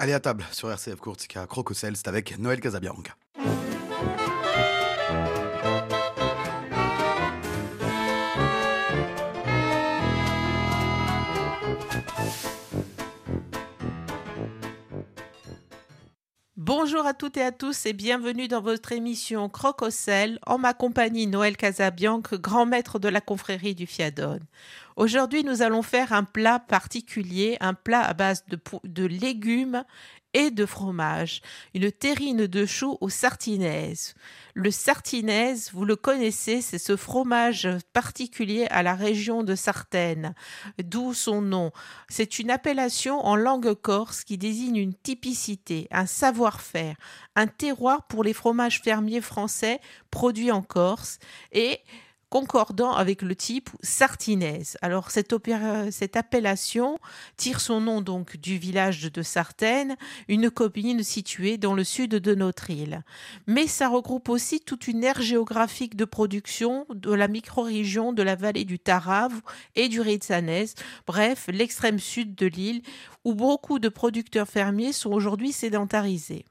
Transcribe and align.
Allez 0.00 0.12
à 0.12 0.18
table 0.18 0.44
sur 0.50 0.68
RCF 0.72 0.96
Courtica 0.96 1.46
Crococel, 1.46 1.96
c'est 1.96 2.08
avec 2.08 2.36
Noël 2.38 2.60
Casabianca. 2.60 3.14
Bonjour 16.56 17.06
à 17.06 17.14
toutes 17.14 17.36
et 17.36 17.42
à 17.42 17.52
tous 17.52 17.86
et 17.86 17.92
bienvenue 17.92 18.48
dans 18.48 18.60
votre 18.60 18.90
émission 18.90 19.48
Crococel 19.48 20.40
en 20.44 20.58
ma 20.58 20.74
compagnie 20.74 21.28
Noël 21.28 21.56
Casabianca, 21.56 22.36
grand 22.38 22.66
maître 22.66 22.98
de 22.98 23.08
la 23.08 23.20
confrérie 23.20 23.76
du 23.76 23.86
Fiadone. 23.86 24.44
Aujourd'hui, 24.96 25.42
nous 25.42 25.62
allons 25.62 25.82
faire 25.82 26.12
un 26.12 26.22
plat 26.22 26.60
particulier, 26.60 27.56
un 27.60 27.74
plat 27.74 28.02
à 28.02 28.14
base 28.14 28.44
de, 28.84 29.04
légumes 29.04 29.84
et 30.34 30.52
de 30.52 30.66
fromage, 30.66 31.42
une 31.74 31.90
terrine 31.90 32.46
de 32.46 32.64
choux 32.64 32.96
aux 33.00 33.08
sartinaises. 33.08 34.14
Le 34.54 34.70
sartinaise, 34.70 35.70
vous 35.72 35.84
le 35.84 35.96
connaissez, 35.96 36.60
c'est 36.60 36.78
ce 36.78 36.96
fromage 36.96 37.68
particulier 37.92 38.66
à 38.70 38.84
la 38.84 38.94
région 38.94 39.42
de 39.42 39.56
Sartène, 39.56 40.34
d'où 40.82 41.12
son 41.12 41.42
nom. 41.42 41.72
C'est 42.08 42.38
une 42.38 42.52
appellation 42.52 43.18
en 43.26 43.34
langue 43.34 43.74
corse 43.74 44.22
qui 44.22 44.38
désigne 44.38 44.76
une 44.76 44.94
typicité, 44.94 45.88
un 45.90 46.06
savoir-faire, 46.06 46.96
un 47.34 47.48
terroir 47.48 48.06
pour 48.06 48.22
les 48.22 48.32
fromages 48.32 48.80
fermiers 48.80 49.20
français 49.20 49.80
produits 50.12 50.52
en 50.52 50.62
Corse 50.62 51.18
et 51.50 51.80
concordant 52.34 52.90
avec 52.90 53.22
le 53.22 53.36
type 53.36 53.70
sartinaise. 53.80 54.76
Alors 54.82 55.12
cette, 55.12 55.32
appellation 56.16 56.98
tire 57.36 57.60
son 57.60 57.80
nom 57.80 58.00
donc 58.00 58.38
du 58.38 58.58
village 58.58 59.02
de 59.02 59.22
Sartène, 59.22 59.94
une 60.26 60.50
commune 60.50 61.04
située 61.04 61.58
dans 61.58 61.74
le 61.74 61.84
sud 61.84 62.10
de 62.10 62.34
notre 62.34 62.70
île. 62.70 63.04
Mais 63.46 63.68
ça 63.68 63.88
regroupe 63.88 64.28
aussi 64.28 64.58
toute 64.58 64.88
une 64.88 65.04
aire 65.04 65.22
géographique 65.22 65.94
de 65.94 66.04
production 66.04 66.86
de 66.92 67.12
la 67.12 67.28
micro-région 67.28 68.12
de 68.12 68.24
la 68.24 68.34
vallée 68.34 68.64
du 68.64 68.80
Tarave 68.80 69.40
et 69.76 69.88
du 69.88 70.00
Rizzanese, 70.00 70.74
bref, 71.06 71.44
l'extrême 71.52 72.00
sud 72.00 72.34
de 72.34 72.46
l'île 72.46 72.82
où 73.22 73.34
beaucoup 73.34 73.78
de 73.78 73.88
producteurs 73.88 74.48
fermiers 74.48 74.92
sont 74.92 75.12
aujourd'hui 75.12 75.52
sédentarisés. 75.52 76.44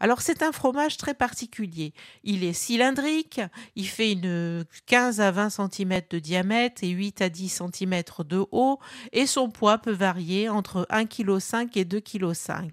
Alors 0.00 0.20
c'est 0.20 0.42
un 0.42 0.52
fromage 0.52 0.96
très 0.96 1.14
particulier. 1.14 1.92
Il 2.22 2.44
est 2.44 2.52
cylindrique, 2.52 3.40
il 3.76 3.86
fait 3.86 4.12
une 4.12 4.64
15 4.86 5.20
à 5.20 5.30
20 5.30 5.50
cm 5.50 6.00
de 6.10 6.18
diamètre 6.18 6.84
et 6.84 6.88
8 6.88 7.22
à 7.22 7.28
10 7.28 7.48
cm 7.72 8.02
de 8.26 8.44
haut 8.52 8.78
et 9.12 9.26
son 9.26 9.50
poids 9.50 9.78
peut 9.78 9.92
varier 9.92 10.48
entre 10.48 10.86
1,5 10.90 11.68
kg 11.68 11.78
et 11.78 11.84
2,5 11.84 12.00
kg. 12.02 12.72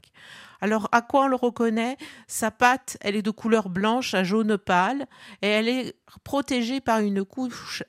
Alors, 0.62 0.88
à 0.92 1.02
quoi 1.02 1.26
on 1.26 1.28
le 1.28 1.36
reconnaît? 1.36 1.98
Sa 2.28 2.52
pâte, 2.52 2.98
elle 3.02 3.16
est 3.16 3.24
de 3.24 3.32
couleur 3.32 3.68
blanche 3.70 4.14
à 4.14 4.24
jaune 4.24 4.58
pâle 4.58 5.08
et 5.42 5.48
elle 5.48 5.68
est 5.68 5.96
protégée 6.24 6.82
par 6.82 7.00
une 7.00 7.26
couche 7.26 7.84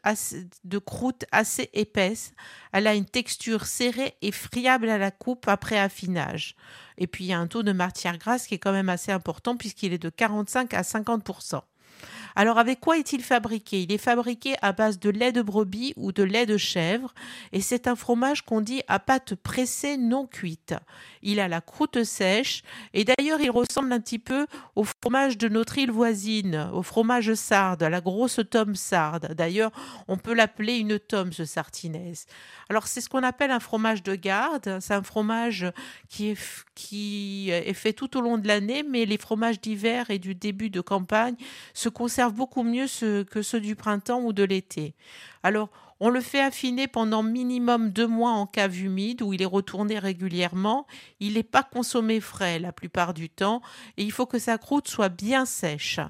de 0.64 0.78
croûte 0.78 1.26
assez 1.32 1.68
épaisse. 1.74 2.32
Elle 2.72 2.86
a 2.86 2.94
une 2.94 3.04
texture 3.04 3.66
serrée 3.66 4.16
et 4.22 4.32
friable 4.32 4.88
à 4.88 4.96
la 4.96 5.10
coupe 5.10 5.48
après 5.48 5.78
affinage. 5.78 6.56
Et 6.96 7.06
puis, 7.06 7.24
il 7.24 7.28
y 7.28 7.32
a 7.34 7.38
un 7.38 7.46
taux 7.46 7.62
de 7.62 7.72
matière 7.72 8.16
grasse 8.16 8.46
qui 8.46 8.54
est 8.54 8.58
quand 8.58 8.72
même 8.72 8.88
assez 8.88 9.12
important 9.12 9.56
puisqu'il 9.56 9.92
est 9.92 9.98
de 9.98 10.08
45 10.10 10.72
à 10.72 10.82
50 10.82 11.24
alors 12.34 12.58
avec 12.58 12.80
quoi 12.80 12.98
est-il 12.98 13.22
fabriqué? 13.22 13.82
Il 13.82 13.92
est 13.92 13.98
fabriqué 13.98 14.54
à 14.62 14.72
base 14.72 14.98
de 14.98 15.10
lait 15.10 15.32
de 15.32 15.42
brebis 15.42 15.92
ou 15.96 16.12
de 16.12 16.22
lait 16.22 16.46
de 16.46 16.56
chèvre 16.56 17.12
et 17.52 17.60
c'est 17.60 17.86
un 17.86 17.96
fromage 17.96 18.42
qu'on 18.42 18.60
dit 18.60 18.82
à 18.88 18.98
pâte 18.98 19.34
pressée 19.34 19.96
non 19.96 20.26
cuite. 20.26 20.74
Il 21.22 21.40
a 21.40 21.48
la 21.48 21.60
croûte 21.60 22.04
sèche 22.04 22.62
et 22.94 23.04
d'ailleurs 23.04 23.40
il 23.40 23.50
ressemble 23.50 23.92
un 23.92 24.00
petit 24.00 24.18
peu 24.18 24.46
au 24.76 24.84
fromage 24.84 25.38
de 25.38 25.48
notre 25.48 25.78
île 25.78 25.90
voisine, 25.90 26.70
au 26.72 26.82
fromage 26.82 27.34
sarde, 27.34 27.82
à 27.82 27.90
la 27.90 28.00
grosse 28.00 28.40
tome 28.50 28.74
sarde. 28.74 29.34
D'ailleurs, 29.34 29.70
on 30.08 30.16
peut 30.16 30.34
l'appeler 30.34 30.76
une 30.76 30.98
tome 30.98 31.32
ce 31.32 31.44
sartinaise. 31.44 32.26
Alors 32.68 32.86
c'est 32.86 33.00
ce 33.00 33.08
qu'on 33.08 33.22
appelle 33.22 33.50
un 33.50 33.60
fromage 33.60 34.02
de 34.02 34.14
garde, 34.14 34.78
c'est 34.80 34.94
un 34.94 35.02
fromage 35.02 35.66
qui 36.08 36.30
est, 36.30 36.38
qui 36.74 37.50
est 37.50 37.74
fait 37.74 37.92
tout 37.92 38.16
au 38.16 38.20
long 38.20 38.38
de 38.38 38.48
l'année 38.48 38.82
mais 38.82 39.04
les 39.04 39.18
fromages 39.18 39.60
d'hiver 39.60 40.10
et 40.10 40.18
du 40.18 40.34
début 40.34 40.70
de 40.70 40.80
campagne 40.80 41.34
se 41.74 41.88
conservent 41.88 42.21
beaucoup 42.30 42.62
mieux 42.62 42.86
que 43.24 43.42
ceux 43.42 43.60
du 43.60 43.74
printemps 43.74 44.20
ou 44.20 44.32
de 44.32 44.44
l'été. 44.44 44.94
Alors, 45.42 45.70
on 46.04 46.08
le 46.08 46.20
fait 46.20 46.40
affiner 46.40 46.88
pendant 46.88 47.22
minimum 47.22 47.90
deux 47.90 48.08
mois 48.08 48.32
en 48.32 48.46
cave 48.46 48.76
humide 48.76 49.22
où 49.22 49.32
il 49.32 49.40
est 49.40 49.46
retourné 49.46 49.98
régulièrement. 49.98 50.86
Il 51.20 51.34
n'est 51.34 51.42
pas 51.44 51.62
consommé 51.62 52.20
frais 52.20 52.58
la 52.58 52.72
plupart 52.72 53.14
du 53.14 53.30
temps 53.30 53.62
et 53.96 54.02
il 54.02 54.10
faut 54.10 54.26
que 54.26 54.40
sa 54.40 54.58
croûte 54.58 54.88
soit 54.88 55.10
bien 55.10 55.44
sèche. 55.44 56.00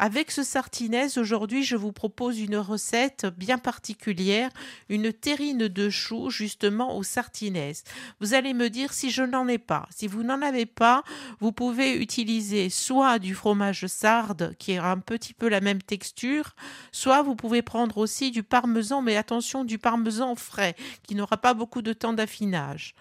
Avec 0.00 0.30
ce 0.30 0.44
sartinaise, 0.44 1.18
aujourd'hui, 1.18 1.64
je 1.64 1.74
vous 1.74 1.90
propose 1.90 2.38
une 2.38 2.56
recette 2.56 3.26
bien 3.36 3.58
particulière, 3.58 4.50
une 4.88 5.12
terrine 5.12 5.66
de 5.66 5.90
choux 5.90 6.30
justement 6.30 6.96
au 6.96 7.02
sartinaise. 7.02 7.82
Vous 8.20 8.32
allez 8.32 8.54
me 8.54 8.70
dire 8.70 8.92
si 8.92 9.10
je 9.10 9.24
n'en 9.24 9.48
ai 9.48 9.58
pas. 9.58 9.88
Si 9.90 10.06
vous 10.06 10.22
n'en 10.22 10.40
avez 10.40 10.66
pas, 10.66 11.02
vous 11.40 11.50
pouvez 11.50 11.96
utiliser 11.96 12.70
soit 12.70 13.18
du 13.18 13.34
fromage 13.34 13.86
sarde 13.86 14.54
qui 14.60 14.76
a 14.76 14.88
un 14.88 14.98
petit 14.98 15.34
peu 15.34 15.48
la 15.48 15.60
même 15.60 15.82
texture, 15.82 16.54
soit 16.92 17.22
vous 17.22 17.34
pouvez 17.34 17.62
prendre 17.62 17.98
aussi 17.98 18.30
du 18.30 18.44
parmesan, 18.44 19.02
mais 19.02 19.16
attention, 19.16 19.64
du 19.64 19.78
parmesan 19.78 20.36
frais 20.36 20.76
qui 21.02 21.16
n'aura 21.16 21.38
pas 21.38 21.54
beaucoup 21.54 21.82
de 21.82 21.92
temps 21.92 22.12
d'affinage. 22.12 22.94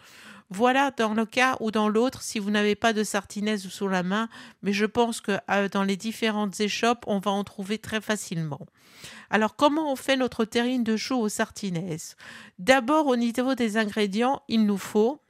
Voilà 0.49 0.91
dans 0.91 1.13
le 1.13 1.25
cas 1.25 1.57
ou 1.59 1.71
dans 1.71 1.89
l'autre 1.89 2.21
si 2.21 2.39
vous 2.39 2.51
n'avez 2.51 2.75
pas 2.75 2.93
de 2.93 3.03
sartinaise 3.03 3.67
sous 3.67 3.87
la 3.87 4.03
main, 4.03 4.29
mais 4.61 4.71
je 4.71 4.85
pense 4.85 5.19
que 5.19 5.37
euh, 5.51 5.67
dans 5.67 5.83
les 5.83 5.97
différentes 5.97 6.59
échoppes, 6.59 7.03
on 7.07 7.19
va 7.19 7.31
en 7.31 7.43
trouver 7.43 7.77
très 7.77 7.99
facilement. 7.99 8.61
Alors 9.29 9.55
comment 9.57 9.91
on 9.91 9.97
fait 9.97 10.15
notre 10.15 10.45
terrine 10.45 10.83
de 10.83 10.95
chou 10.95 11.15
aux 11.15 11.29
sartinaises 11.29 12.15
D'abord 12.59 13.07
au 13.07 13.17
niveau 13.17 13.55
des 13.55 13.77
ingrédients, 13.77 14.41
il 14.47 14.65
nous 14.65 14.77
faut 14.77 15.21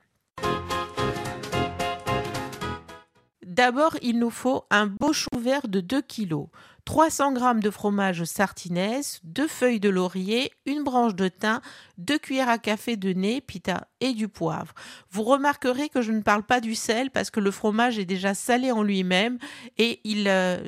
D'abord, 3.57 3.95
il 4.03 4.19
nous 4.19 4.29
faut 4.29 4.65
un 4.69 4.85
beau 4.85 5.13
chou 5.13 5.31
vert 5.35 5.67
de 5.67 5.81
2 5.81 6.03
kg, 6.03 6.45
300 6.85 7.33
g 7.33 7.59
de 7.59 7.71
fromage 7.71 8.23
sartinaise, 8.23 9.19
2 9.23 9.47
feuilles 9.47 9.79
de 9.79 9.89
laurier, 9.89 10.51
une 10.67 10.83
branche 10.83 11.15
de 11.15 11.27
thym, 11.27 11.59
2 11.97 12.19
cuillères 12.19 12.49
à 12.49 12.59
café 12.59 12.97
de 12.97 13.13
nez, 13.13 13.41
pita 13.41 13.87
et 13.99 14.13
du 14.13 14.27
poivre. 14.27 14.75
Vous 15.09 15.23
remarquerez 15.23 15.89
que 15.89 16.03
je 16.03 16.11
ne 16.11 16.21
parle 16.21 16.43
pas 16.43 16.59
du 16.59 16.75
sel 16.75 17.09
parce 17.09 17.31
que 17.31 17.39
le 17.39 17.49
fromage 17.49 17.97
est 17.97 18.05
déjà 18.05 18.35
salé 18.35 18.71
en 18.71 18.83
lui-même 18.83 19.39
et 19.79 20.01
il, 20.03 20.27
euh, 20.27 20.59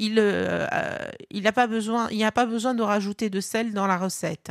il, 0.00 0.16
euh, 0.18 0.66
il 1.30 1.44
n'a 1.44 1.52
pas 1.52 1.68
besoin, 1.68 2.08
il 2.10 2.16
n'y 2.16 2.24
a 2.24 2.32
pas 2.32 2.46
besoin 2.46 2.74
de 2.74 2.82
rajouter 2.82 3.30
de 3.30 3.40
sel 3.40 3.72
dans 3.72 3.86
la 3.86 3.98
recette. 3.98 4.50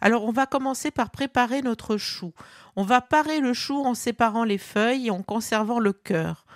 Alors 0.00 0.24
on 0.24 0.32
va 0.32 0.46
commencer 0.46 0.90
par 0.90 1.10
préparer 1.10 1.62
notre 1.62 1.98
chou. 1.98 2.32
On 2.74 2.82
va 2.82 3.00
parer 3.00 3.38
le 3.38 3.54
chou 3.54 3.84
en 3.84 3.94
séparant 3.94 4.42
les 4.42 4.58
feuilles 4.58 5.06
et 5.06 5.10
en 5.12 5.22
conservant 5.22 5.78
le 5.78 5.92
cœur. 5.92 6.46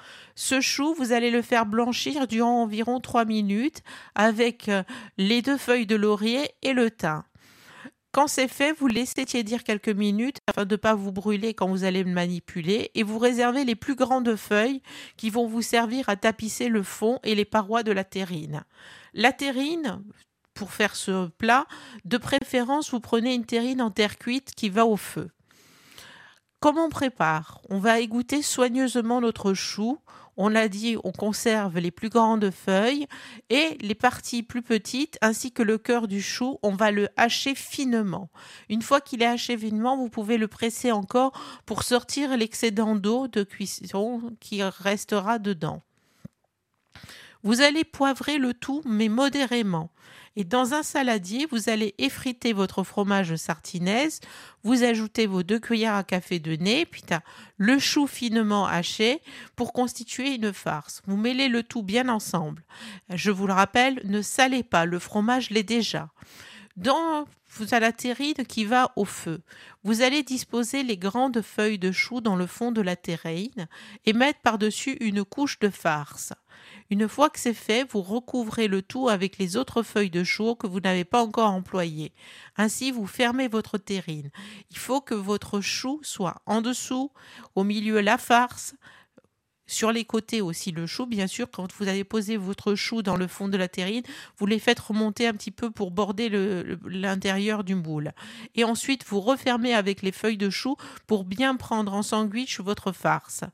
Ce 0.43 0.63
chou, 0.63 0.95
vous 0.95 1.13
allez 1.13 1.31
le 1.31 1.43
faire 1.43 1.67
blanchir 1.67 2.27
durant 2.27 2.63
environ 2.63 2.99
3 2.99 3.27
minutes 3.27 3.83
avec 4.15 4.71
euh, 4.71 4.83
les 5.19 5.43
deux 5.43 5.59
feuilles 5.59 5.85
de 5.85 5.97
laurier 5.97 6.51
et 6.63 6.73
le 6.73 6.91
thym. 6.91 7.25
Quand 8.11 8.27
c'est 8.27 8.49
fait, 8.49 8.73
vous 8.73 8.87
laissez 8.87 9.27
tiédir 9.27 9.65
quelques 9.65 9.91
minutes 9.91 10.39
afin 10.47 10.65
de 10.65 10.73
ne 10.73 10.77
pas 10.77 10.95
vous 10.95 11.13
brûler 11.13 11.53
quand 11.53 11.69
vous 11.69 11.85
allez 11.85 12.03
le 12.03 12.11
manipuler 12.11 12.91
et 12.95 13.03
vous 13.03 13.19
réservez 13.19 13.67
les 13.67 13.75
plus 13.75 13.95
grandes 13.95 14.35
feuilles 14.35 14.81
qui 15.19 15.29
vont 15.29 15.47
vous 15.47 15.61
servir 15.61 16.09
à 16.09 16.17
tapisser 16.17 16.69
le 16.69 16.83
fond 16.83 17.19
et 17.23 17.35
les 17.35 17.45
parois 17.45 17.83
de 17.83 17.93
la 17.93 18.05
terrine. 18.05 18.65
La 19.13 19.35
terrine, 19.35 20.03
pour 20.55 20.73
faire 20.73 20.97
ce 20.97 21.29
plat, 21.29 21.67
de 22.07 22.17
préférence, 22.17 22.93
vous 22.93 23.01
prenez 23.01 23.35
une 23.35 23.45
terrine 23.45 23.83
en 23.83 23.91
terre 23.91 24.17
cuite 24.17 24.55
qui 24.57 24.71
va 24.71 24.87
au 24.87 24.97
feu. 24.97 25.29
Comment 26.61 26.85
on 26.85 26.91
prépare? 26.91 27.63
On 27.71 27.79
va 27.79 28.01
égoutter 28.01 28.43
soigneusement 28.43 29.23
notre 29.23 29.55
chou. 29.55 29.99
On 30.43 30.49
l'a 30.49 30.71
dit, 30.71 30.97
on 31.05 31.13
conserve 31.13 31.79
les 31.81 31.91
plus 31.91 32.09
grandes 32.09 32.51
feuilles 32.51 33.07
et 33.51 33.77
les 33.83 33.95
parties 33.95 34.43
plus 34.43 34.63
petites 34.63 35.19
ainsi 35.21 35.53
que 35.53 35.63
le 35.63 35.77
cœur 35.77 36.09
du 36.09 36.23
chou, 36.23 36.59
on 36.63 36.71
va 36.71 36.91
le 36.91 37.09
hacher 37.19 37.55
finement. 37.55 38.31
Une 38.71 38.81
fois 38.81 39.03
qu'il 39.03 39.21
est 39.21 39.27
haché 39.27 39.59
finement, 39.59 39.99
vous 39.99 40.09
pouvez 40.09 40.39
le 40.39 40.49
presser 40.49 40.93
encore 40.93 41.33
pour 41.67 41.83
sortir 41.83 42.35
l'excédent 42.39 42.97
d'eau 42.97 43.29
de 43.29 43.43
cuisson 43.43 44.23
qui 44.41 44.63
restera 44.63 45.39
dedans. 45.39 45.83
Vous 47.43 47.61
allez 47.61 47.85
poivrer 47.85 48.39
le 48.39 48.55
tout, 48.55 48.83
mais 48.85 49.09
modérément. 49.09 49.91
Et 50.37 50.45
dans 50.45 50.75
un 50.75 50.83
saladier, 50.83 51.47
vous 51.51 51.69
allez 51.69 51.95
effriter 51.99 52.53
votre 52.53 52.85
fromage 52.85 53.35
sartinaise, 53.37 54.21
vous 54.63 54.85
ajoutez 54.85 55.27
vos 55.27 55.43
deux 55.43 55.59
cuillères 55.59 55.97
à 55.97 56.05
café 56.05 56.39
de 56.39 56.55
nez, 56.55 56.87
puis 56.87 57.03
le 57.57 57.79
chou 57.79 58.07
finement 58.07 58.67
haché 58.67 59.21
pour 59.57 59.73
constituer 59.73 60.35
une 60.35 60.53
farce. 60.53 61.03
Vous 61.07 61.17
mêlez 61.17 61.49
le 61.49 61.63
tout 61.63 61.83
bien 61.83 62.09
ensemble. 62.09 62.65
Je 63.13 63.31
vous 63.31 63.47
le 63.47 63.53
rappelle, 63.53 64.01
ne 64.05 64.23
salez 64.23 64.63
pas, 64.63 64.85
le 64.85 64.99
fromage 64.99 65.51
l'est 65.51 65.65
déjà. 65.65 66.11
Dans 66.77 67.27
vous 67.53 67.75
avez 67.75 67.87
la 67.87 67.93
terrine 67.93 68.47
qui 68.47 68.65
va 68.65 68.93
au 68.97 69.05
feu. 69.05 69.43
Vous 69.83 70.03
allez 70.03 70.23
disposer 70.23 70.83
les 70.83 70.97
grandes 70.97 71.43
feuilles 71.43 71.79
de 71.79 71.91
chou 71.91 72.21
dans 72.21 72.37
le 72.37 72.47
fond 72.47 72.71
de 72.71 72.81
la 72.81 72.95
terrine 72.95 73.67
et 74.07 74.13
mettre 74.13 74.41
par-dessus 74.41 74.97
une 75.01 75.25
couche 75.25 75.59
de 75.59 75.69
farce. 75.69 76.33
Une 76.91 77.09
fois 77.09 77.31
que 77.31 77.39
c'est 77.39 77.55
fait, 77.55 77.89
vous 77.89 78.03
recouvrez 78.03 78.67
le 78.67 78.83
tout 78.83 79.09
avec 79.09 79.39
les 79.39 79.57
autres 79.57 79.85
feuilles 79.85 80.11
de 80.11 80.25
chou 80.25 80.57
que 80.57 80.67
vous 80.67 80.81
n'avez 80.81 81.05
pas 81.05 81.23
encore 81.23 81.53
employées. 81.53 82.13
Ainsi, 82.57 82.91
vous 82.91 83.07
fermez 83.07 83.47
votre 83.47 83.79
terrine. 83.79 84.31
Il 84.71 84.77
faut 84.77 85.01
que 85.01 85.15
votre 85.15 85.61
chou 85.61 86.01
soit 86.03 86.43
en 86.47 86.61
dessous, 86.61 87.13
au 87.55 87.63
milieu 87.63 88.01
la 88.01 88.19
farce, 88.19 88.75
sur 89.71 89.93
les 89.93 90.05
côtés 90.05 90.41
aussi 90.41 90.73
le 90.73 90.87
chou, 90.87 91.07
bien 91.07 91.29
sûr, 91.29 91.49
quand 91.49 91.73
vous 91.79 91.87
avez 91.87 92.03
posé 92.03 92.37
votre 92.37 92.75
chou 92.75 93.03
dans 93.03 93.17
le 93.17 93.29
fond 93.29 93.47
de 93.47 93.57
la 93.57 93.69
terrine, 93.69 94.03
vous 94.37 94.47
les 94.47 94.59
faites 94.59 94.81
remonter 94.81 95.29
un 95.29 95.33
petit 95.33 95.53
peu 95.53 95.71
pour 95.71 95.93
border 95.93 96.29
l'intérieur 96.87 97.63
du 97.63 97.77
moule. 97.77 98.13
Et 98.57 98.65
ensuite, 98.65 99.05
vous 99.07 99.21
refermez 99.21 99.73
avec 99.73 100.03
les 100.03 100.11
feuilles 100.11 100.37
de 100.37 100.51
chou 100.51 100.75
pour 101.07 101.25
bien 101.25 101.55
prendre 101.55 101.95
en 101.95 102.03
sandwich 102.03 102.59
votre 102.59 102.91
farce. 102.91 103.45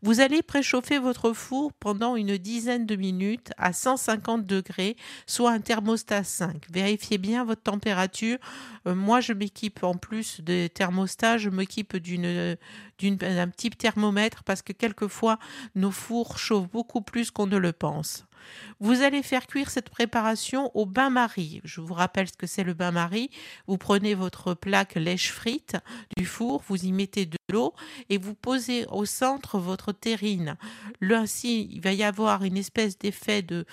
Vous 0.00 0.20
allez 0.20 0.42
préchauffer 0.42 1.00
votre 1.00 1.32
four 1.32 1.72
pendant 1.72 2.14
une 2.14 2.38
dizaine 2.38 2.86
de 2.86 2.94
minutes 2.94 3.50
à 3.58 3.72
150 3.72 4.46
degrés, 4.46 4.96
soit 5.26 5.50
un 5.50 5.60
thermostat 5.60 6.22
5. 6.22 6.66
Vérifiez 6.70 7.18
bien 7.18 7.44
votre 7.44 7.62
température. 7.62 8.38
Euh, 8.86 8.94
moi, 8.94 9.20
je 9.20 9.32
m'équipe 9.32 9.82
en 9.82 9.94
plus 9.94 10.40
de 10.40 10.68
thermostat, 10.68 11.38
je 11.38 11.50
m'équipe 11.50 11.96
d'un 11.96 13.48
petit 13.48 13.70
thermomètre 13.70 14.44
parce 14.44 14.62
que 14.62 14.72
quelquefois 14.72 15.38
nos 15.74 15.90
fours 15.90 16.38
chauffent 16.38 16.70
beaucoup 16.70 17.00
plus 17.00 17.30
qu'on 17.30 17.46
ne 17.46 17.56
le 17.56 17.72
pense. 17.72 18.26
Vous 18.80 19.02
allez 19.02 19.22
faire 19.22 19.46
cuire 19.46 19.70
cette 19.70 19.90
préparation 19.90 20.70
au 20.74 20.86
bain-marie. 20.86 21.60
Je 21.64 21.80
vous 21.80 21.94
rappelle 21.94 22.28
ce 22.28 22.36
que 22.36 22.46
c'est 22.46 22.64
le 22.64 22.74
bain-marie. 22.74 23.30
Vous 23.66 23.78
prenez 23.78 24.14
votre 24.14 24.54
plaque 24.54 24.94
lèche 24.94 25.30
frite 25.32 25.76
du 26.16 26.26
four, 26.26 26.62
vous 26.68 26.84
y 26.84 26.92
mettez 26.92 27.26
de 27.26 27.36
l'eau 27.50 27.74
et 28.10 28.18
vous 28.18 28.34
posez 28.34 28.86
au 28.90 29.04
centre 29.04 29.58
votre 29.58 29.92
terrine. 29.92 30.56
Là, 31.00 31.20
ainsi, 31.20 31.68
il 31.70 31.80
va 31.80 31.92
y 31.92 32.02
avoir 32.02 32.44
une 32.44 32.56
espèce 32.56 32.98
d'effet 32.98 33.42
de, 33.42 33.64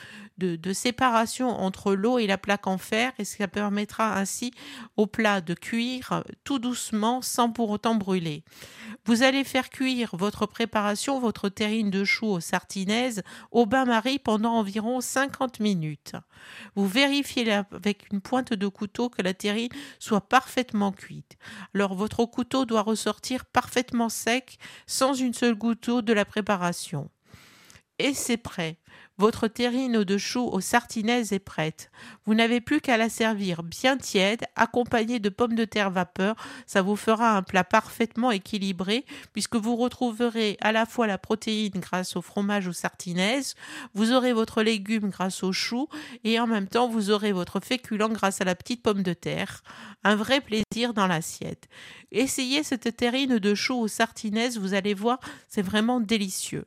séparation 0.73 1.49
entre 1.49 1.93
l'eau 1.93 2.17
et 2.17 2.27
la 2.27 2.37
plaque 2.37 2.65
en 2.65 2.77
fer 2.77 3.11
et 3.19 3.25
ça 3.25 3.47
permettra 3.47 4.17
ainsi 4.17 4.51
au 4.97 5.05
plat 5.05 5.41
de 5.41 5.53
cuire 5.53 6.23
tout 6.43 6.59
doucement 6.59 7.21
sans 7.21 7.49
pour 7.49 7.69
autant 7.69 7.95
brûler. 7.95 8.43
Vous 9.05 9.23
allez 9.23 9.43
faire 9.43 9.69
cuire 9.69 10.11
votre 10.13 10.45
préparation, 10.45 11.19
votre 11.19 11.49
terrine 11.49 11.89
de 11.89 12.03
chou 12.03 12.27
aux 12.27 12.39
sartinaises 12.39 13.23
au 13.51 13.65
bain-marie 13.65 14.19
pendant 14.19 14.60
environ 14.61 15.01
50 15.01 15.59
minutes. 15.59 16.13
Vous 16.75 16.87
vérifiez 16.87 17.51
avec 17.51 18.11
une 18.11 18.21
pointe 18.21 18.53
de 18.53 18.67
couteau 18.67 19.09
que 19.09 19.21
la 19.21 19.33
terrine 19.33 19.71
soit 19.99 20.21
parfaitement 20.21 20.91
cuite. 20.91 21.37
Alors 21.73 21.95
votre 21.95 22.25
couteau 22.25 22.65
doit 22.65 22.83
ressortir 22.83 23.45
parfaitement 23.45 24.09
sec 24.09 24.57
sans 24.85 25.13
une 25.13 25.33
seule 25.33 25.55
goutte 25.55 25.87
d'eau 25.87 26.01
de 26.01 26.13
la 26.13 26.25
préparation. 26.25 27.09
Et 27.99 28.13
c'est 28.13 28.37
prêt. 28.37 28.77
Votre 29.21 29.47
terrine 29.47 30.03
de 30.03 30.17
chou 30.17 30.49
aux 30.51 30.61
sartinaises 30.61 31.31
est 31.31 31.37
prête. 31.37 31.91
Vous 32.25 32.33
n'avez 32.33 32.59
plus 32.59 32.81
qu'à 32.81 32.97
la 32.97 33.07
servir 33.07 33.61
bien 33.61 33.95
tiède, 33.95 34.45
accompagnée 34.55 35.19
de 35.19 35.29
pommes 35.29 35.53
de 35.53 35.63
terre 35.63 35.91
vapeur. 35.91 36.35
Ça 36.65 36.81
vous 36.81 36.95
fera 36.95 37.37
un 37.37 37.43
plat 37.43 37.63
parfaitement 37.63 38.31
équilibré, 38.31 39.05
puisque 39.31 39.57
vous 39.57 39.75
retrouverez 39.75 40.57
à 40.59 40.71
la 40.71 40.87
fois 40.87 41.05
la 41.05 41.19
protéine 41.19 41.73
grâce 41.75 42.15
au 42.15 42.23
fromage 42.23 42.67
aux 42.67 42.73
sartinaises, 42.73 43.53
vous 43.93 44.11
aurez 44.11 44.33
votre 44.33 44.63
légume 44.63 45.11
grâce 45.11 45.43
au 45.43 45.51
chou, 45.51 45.87
et 46.23 46.39
en 46.39 46.47
même 46.47 46.67
temps 46.67 46.89
vous 46.89 47.11
aurez 47.11 47.31
votre 47.31 47.59
féculent 47.59 48.13
grâce 48.13 48.41
à 48.41 48.45
la 48.45 48.55
petite 48.55 48.81
pomme 48.81 49.03
de 49.03 49.13
terre. 49.13 49.61
Un 50.03 50.15
vrai 50.15 50.41
plaisir 50.41 50.95
dans 50.95 51.05
l'assiette. 51.05 51.67
Essayez 52.11 52.63
cette 52.63 52.97
terrine 52.97 53.37
de 53.37 53.53
chou 53.53 53.75
aux 53.75 53.87
sartinaises, 53.87 54.57
vous 54.57 54.73
allez 54.73 54.95
voir, 54.95 55.19
c'est 55.47 55.61
vraiment 55.61 55.99
délicieux. 55.99 56.65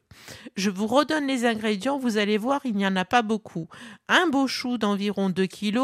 Je 0.57 0.71
vous 0.71 0.87
redonne 0.87 1.27
les 1.27 1.45
ingrédients, 1.47 1.99
vous 1.99 2.17
allez 2.17 2.39
il 2.65 2.75
n'y 2.75 2.87
en 2.87 2.97
a 2.97 3.05
pas 3.05 3.23
beaucoup. 3.23 3.69
Un 4.09 4.27
beau 4.29 4.47
chou 4.47 4.79
d'environ 4.79 5.31
2 5.31 5.47
kg, 5.47 5.79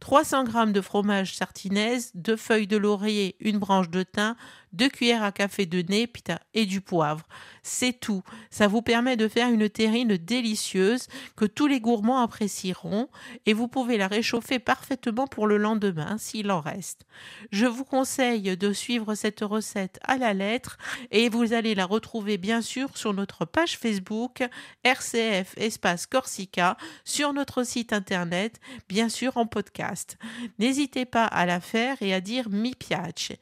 300 0.00 0.46
g 0.46 0.72
de 0.72 0.80
fromage 0.80 1.36
sartinaise, 1.36 2.10
deux 2.14 2.36
feuilles 2.36 2.66
de 2.66 2.76
laurier, 2.76 3.36
une 3.40 3.58
branche 3.58 3.90
de 3.90 4.02
thym, 4.02 4.36
deux 4.74 4.88
cuillères 4.88 5.22
à 5.22 5.32
café 5.32 5.66
de 5.66 5.82
nez 5.82 6.10
et 6.52 6.66
du 6.66 6.80
poivre. 6.80 7.24
C'est 7.62 7.98
tout. 7.98 8.22
Ça 8.50 8.66
vous 8.66 8.82
permet 8.82 9.16
de 9.16 9.28
faire 9.28 9.48
une 9.48 9.68
terrine 9.68 10.16
délicieuse 10.16 11.06
que 11.36 11.44
tous 11.44 11.66
les 11.66 11.80
gourmands 11.80 12.20
apprécieront 12.20 13.08
et 13.46 13.52
vous 13.52 13.68
pouvez 13.68 13.96
la 13.96 14.08
réchauffer 14.08 14.58
parfaitement 14.58 15.26
pour 15.26 15.46
le 15.46 15.56
lendemain 15.56 16.18
s'il 16.18 16.50
en 16.50 16.60
reste. 16.60 17.06
Je 17.52 17.66
vous 17.66 17.84
conseille 17.84 18.56
de 18.56 18.72
suivre 18.72 19.14
cette 19.14 19.40
recette 19.40 19.98
à 20.02 20.18
la 20.18 20.34
lettre 20.34 20.76
et 21.10 21.28
vous 21.28 21.52
allez 21.52 21.74
la 21.74 21.86
retrouver 21.86 22.36
bien 22.36 22.60
sûr 22.60 22.96
sur 22.96 23.14
notre 23.14 23.44
page 23.44 23.78
Facebook 23.78 24.42
RCF 24.82 25.54
Espace 25.56 26.03
Corsica, 26.06 26.76
sur 27.04 27.32
notre 27.32 27.64
site 27.64 27.92
internet, 27.92 28.60
bien 28.88 29.08
sûr 29.08 29.36
en 29.36 29.46
podcast. 29.46 30.18
N'hésitez 30.58 31.04
pas 31.04 31.24
à 31.24 31.46
la 31.46 31.60
faire 31.60 31.96
et 32.00 32.14
à 32.14 32.20
dire 32.20 32.48
mi 32.48 32.74
piace. 32.74 33.32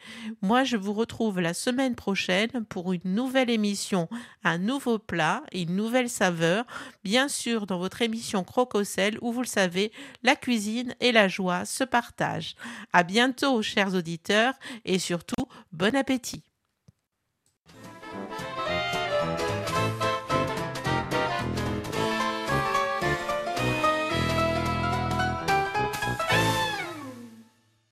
Moi 0.41 0.65
je 0.65 0.77
vous 0.77 0.93
retrouve 0.93 1.41
la 1.41 1.55
semaine 1.55 1.95
prochaine 1.95 2.65
pour 2.69 2.93
une 2.93 3.15
nouvelle 3.15 3.51
émission, 3.51 4.09
un 4.45 4.59
nouveau 4.59 4.99
plat 4.99 5.43
et 5.53 5.63
une 5.63 5.77
nouvelle 5.77 6.09
saveur, 6.09 6.65
bien 7.05 7.29
sûr 7.29 7.67
dans 7.67 7.79
votre 7.79 8.03
émission 8.03 8.45
Crococel 8.45 9.19
où 9.21 9.33
vous 9.33 9.43
le 9.43 9.47
savez, 9.47 9.93
la 10.23 10.37
cuisine 10.37 10.95
et 11.01 11.13
la 11.13 11.29
joie 11.29 11.65
se 11.65 11.85
partagent. 11.85 12.55
À 12.93 13.03
bientôt, 13.03 13.63
chers 13.63 13.95
auditeurs, 13.95 14.55
et 14.85 14.99
surtout, 14.99 15.47
bon 15.73 15.95
appétit. 15.95 16.45